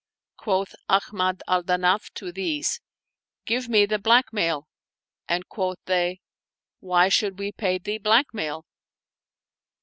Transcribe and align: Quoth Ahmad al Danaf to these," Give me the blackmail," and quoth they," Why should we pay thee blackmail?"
Quoth 0.35 0.73
Ahmad 0.89 1.43
al 1.47 1.61
Danaf 1.63 2.11
to 2.15 2.31
these," 2.31 2.81
Give 3.45 3.69
me 3.69 3.85
the 3.85 3.99
blackmail," 3.99 4.67
and 5.29 5.47
quoth 5.47 5.77
they," 5.85 6.21
Why 6.79 7.07
should 7.07 7.37
we 7.37 7.51
pay 7.51 7.77
thee 7.77 7.99
blackmail?" 7.99 8.65